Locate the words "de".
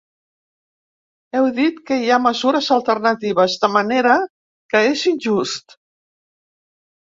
3.67-3.69